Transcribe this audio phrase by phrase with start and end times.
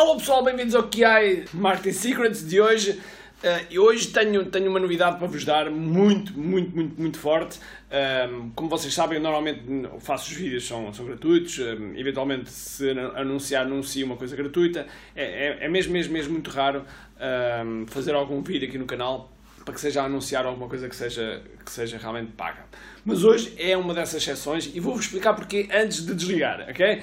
[0.00, 2.92] Olá pessoal, bem-vindos ao QI Marketing Secrets de hoje.
[2.92, 7.58] Uh, e hoje tenho, tenho uma novidade para vos dar muito, muito, muito, muito forte.
[8.30, 9.60] Um, como vocês sabem, eu normalmente
[9.98, 11.58] faço os vídeos, são, são gratuitos.
[11.58, 14.86] Um, eventualmente, se anunciar, anuncio uma coisa gratuita.
[15.16, 16.84] É, é, é mesmo, mesmo, mesmo muito raro
[17.66, 19.32] um, fazer algum vídeo aqui no canal
[19.64, 22.66] para que seja a anunciar alguma coisa que seja, que seja realmente paga.
[23.04, 27.02] Mas hoje é uma dessas exceções e vou-vos explicar porque antes de desligar, ok?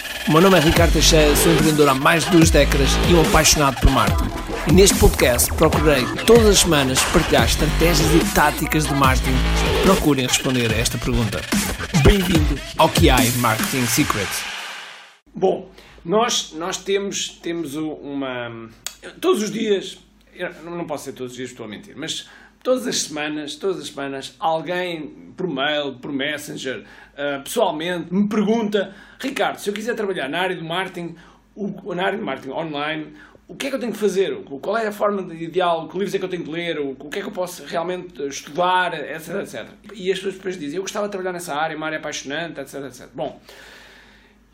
[0.27, 3.21] O meu nome é Ricardo Teixeira, sou empreendedor há mais de duas décadas e um
[3.21, 4.29] apaixonado por marketing.
[4.69, 10.27] E neste podcast procurei todas as semanas partilhar estratégias e táticas de marketing que procurem
[10.27, 11.41] responder a esta pergunta.
[12.03, 14.43] Bem-vindo ao QI Marketing Secrets.
[15.33, 15.71] Bom,
[16.05, 18.69] nós, nós temos, temos uma.
[19.19, 19.97] Todos os dias,
[20.63, 22.29] não posso ser todos os dias, estou a mentir, mas
[22.63, 28.93] todas as semanas, todas as semanas, alguém por mail, por messenger, uh, pessoalmente, me pergunta:
[29.19, 31.15] Ricardo, se eu quiser trabalhar na área do marketing,
[31.55, 33.13] o, na área do marketing online,
[33.47, 34.33] o que é que eu tenho que fazer?
[34.61, 35.87] Qual é a forma ideal?
[35.89, 36.79] Que livros é que eu tenho que ler?
[36.79, 38.93] O que é que eu posso realmente estudar?
[38.93, 39.67] Etc, etc.
[39.93, 42.85] E as pessoas depois dizem: Eu gostava de trabalhar nessa área, uma área apaixonante, etc,
[42.85, 43.09] etc.
[43.13, 43.41] Bom,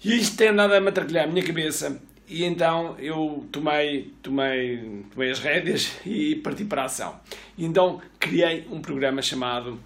[0.04, 5.40] isto tem nada a matraquilhar a minha cabeça e então eu tomei, tomei, tomei as
[5.40, 7.16] rédeas e parti para a ação.
[7.58, 9.80] E então criei um programa chamado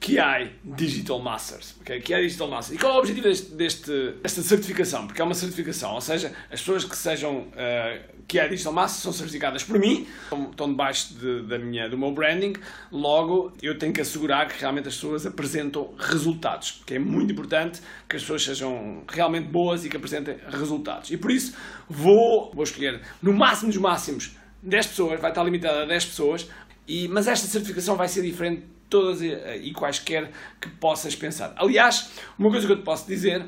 [0.00, 1.74] QI Digital Masters.
[1.80, 2.00] Okay?
[2.00, 2.78] QI Digital Masters.
[2.78, 5.06] E qual é o objetivo deste, deste, desta certificação?
[5.06, 9.12] Porque é uma certificação, ou seja, as pessoas que sejam uh, QI Digital Masters são
[9.12, 10.06] certificadas por mim,
[10.50, 12.54] estão debaixo de, da minha, do meu branding,
[12.92, 17.80] logo eu tenho que assegurar que realmente as pessoas apresentam resultados, porque é muito importante
[18.08, 21.10] que as pessoas sejam realmente boas e que apresentem resultados.
[21.10, 21.54] E por isso
[21.88, 26.48] vou, vou escolher no máximo dos máximos 10 pessoas, vai estar limitada a 10 pessoas,
[26.86, 31.54] e, mas esta certificação vai ser diferente todas e quaisquer que possas pensar.
[31.56, 33.44] Aliás, uma coisa que eu te posso dizer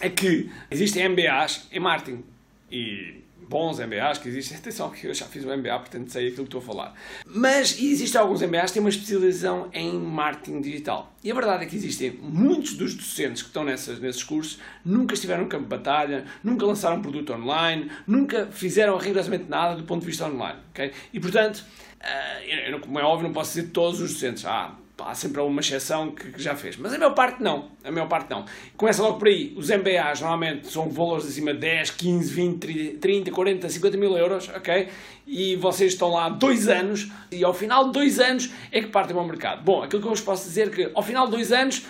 [0.00, 2.24] é que existem MBAs em marketing
[2.70, 4.56] e bons MBAs que existem.
[4.62, 6.94] Atenção que eu já fiz um MBA, portanto sei aquilo que estou a falar.
[7.26, 11.12] Mas existem alguns MBAs que têm uma especialização em marketing digital.
[11.22, 15.14] E a verdade é que existem muitos dos docentes que estão nessas, nesses cursos nunca
[15.14, 19.84] estiveram no campo de batalha, nunca lançaram um produto online, nunca fizeram rigorosamente nada do
[19.84, 20.58] ponto de vista online.
[20.70, 20.92] Okay?
[21.12, 21.64] E portanto,
[22.00, 24.46] uh, como é óbvio, não posso dizer todos os docentes.
[24.46, 26.76] Ah, há sempre uma exceção que, que, já fez.
[26.76, 27.70] Mas a maior parte não.
[27.84, 28.44] A maior parte não.
[28.76, 29.52] Começa logo por aí.
[29.56, 34.48] Os MBAs normalmente são valores acima de 10, 15, 20, 30, 40, 50 mil euros,
[34.48, 34.88] ok?
[35.26, 39.14] E vocês estão lá dois anos e ao final de dois anos é que partem
[39.14, 39.62] para o mercado.
[39.62, 41.86] Bom, aquilo que eu vos posso dizer é que ao final de dois anos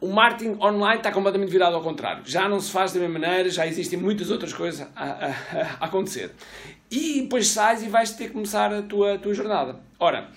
[0.00, 2.24] o marketing online está completamente virado ao contrário.
[2.26, 5.26] Já não se faz da mesma maneira, já existem muitas outras coisas a, a,
[5.80, 6.32] a acontecer.
[6.90, 9.78] E depois sais e vais ter que começar a tua, a tua jornada.
[10.00, 10.28] Ora,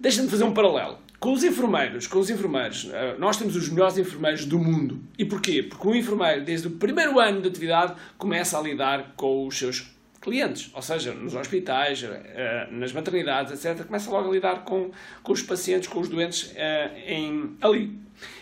[0.00, 0.98] deixa-me fazer um paralelo.
[1.22, 5.00] Com os enfermeiros, com os enfermeiros, eh, nós temos os melhores enfermeiros do mundo.
[5.16, 5.62] E porquê?
[5.62, 9.88] Porque o enfermeiro, desde o primeiro ano de atividade, começa a lidar com os seus
[10.20, 14.90] clientes, ou seja, nos hospitais, eh, nas maternidades, etc., começa logo a lidar com,
[15.22, 17.96] com os pacientes, com os doentes eh, em, ali.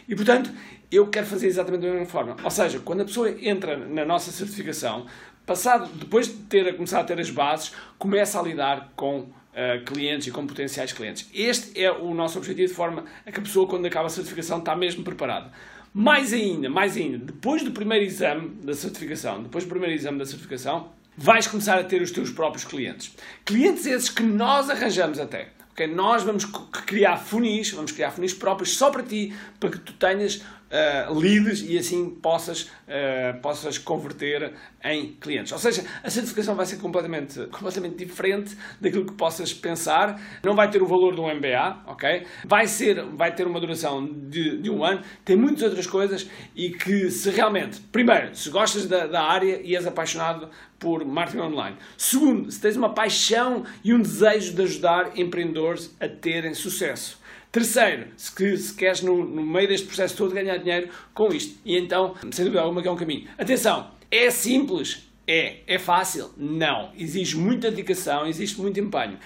[0.08, 0.50] E, portanto,
[0.90, 2.34] eu quero fazer exatamente da mesma forma.
[2.42, 5.04] Ou seja, quando a pessoa entra na nossa certificação,
[5.44, 10.26] passado, depois de ter, começar a ter as bases, começa a lidar com uh, clientes
[10.26, 11.28] e com potenciais clientes.
[11.32, 14.58] Este é o nosso objetivo, de forma a que a pessoa, quando acaba a certificação,
[14.58, 15.52] está mesmo preparada.
[15.92, 20.24] Mais ainda, mais ainda, depois do primeiro exame da certificação, depois do primeiro exame da
[20.24, 23.14] certificação, vais começar a ter os teus próprios clientes.
[23.44, 25.48] Clientes esses que nós arranjamos até.
[25.72, 25.86] Okay?
[25.86, 26.44] Nós vamos
[26.86, 31.62] criar funis, vamos criar funis próprios só para ti, para que tu tenhas uh, leads
[31.62, 35.52] e assim possas, uh, possas converter em clientes.
[35.52, 40.20] Ou seja, a certificação vai ser completamente, completamente diferente daquilo que possas pensar.
[40.44, 42.26] Não vai ter o valor de um MBA, ok?
[42.44, 45.02] Vai, ser, vai ter uma duração de, de um ano.
[45.24, 49.76] Tem muitas outras coisas e que se realmente, primeiro, se gostas da, da área e
[49.76, 51.76] és apaixonado por marketing online.
[51.96, 57.20] Segundo, se tens uma paixão e um desejo de ajudar empreendedores a terem sucesso.
[57.52, 61.58] Terceiro, se, se queres no, no, meio deste processo todo ganhar dinheiro com isto.
[61.64, 63.28] E então, sem dúvida alguma, que é um caminho.
[63.36, 65.10] Atenção, é simples?
[65.26, 65.58] É.
[65.66, 66.30] É fácil?
[66.36, 66.92] Não.
[66.96, 69.18] Exige muita dedicação, existe muito empenho.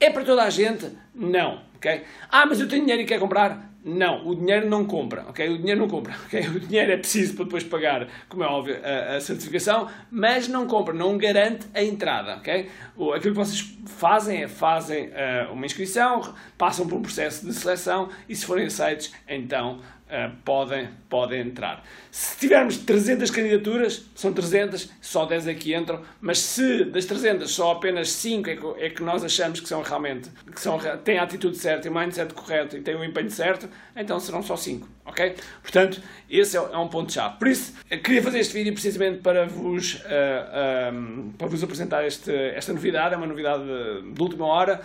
[0.00, 0.90] É para toda a gente?
[1.14, 1.62] Não.
[1.76, 2.02] Okay?
[2.30, 3.67] Ah, mas eu tenho dinheiro e quero comprar?
[3.84, 5.48] Não, o dinheiro não compra, ok?
[5.48, 6.48] O dinheiro não compra, ok?
[6.48, 10.66] O dinheiro é preciso para depois pagar, como é óbvio, a, a certificação, mas não
[10.66, 12.68] compra, não garante a entrada, ok?
[12.96, 17.54] O, aquilo que vocês fazem é fazem uh, uma inscrição, passam por um processo de
[17.54, 21.84] seleção e se forem aceitos, então uh, podem, podem entrar.
[22.10, 27.50] Se tivermos 300 candidaturas, são 300, só 10 é que entram, mas se das 300
[27.50, 31.18] só apenas 5 é que, é que nós achamos que são realmente, que são, têm
[31.18, 34.88] a atitude certa, o mindset correto e têm o empenho certo, então serão só 5,
[35.08, 35.34] ok?
[35.62, 36.00] Portanto,
[36.30, 37.38] esse é, é um ponto-chave.
[37.38, 42.06] Por isso, queria fazer este vídeo precisamente para vos, uh, eh, um, para vos apresentar
[42.06, 44.80] este, esta novidade, é uma novidade de, última hora,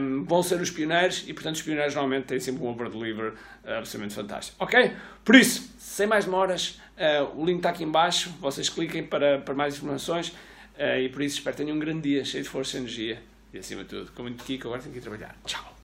[0.00, 3.78] um, vão ser os pioneiros e, portanto, os pioneiros normalmente têm sempre um over-deliver uh,
[3.78, 4.92] absolutamente fantástico, ok?
[5.24, 9.54] Por isso, sem mais demoras, uh, o link está aqui embaixo, vocês cliquem para, para
[9.54, 12.76] mais informações uh, e por isso espero que tenham um grande dia, cheio de força
[12.76, 13.22] e energia
[13.52, 15.36] e acima de tudo, com muito Kiko, agora tenho que ir trabalhar.
[15.44, 15.74] Tchau!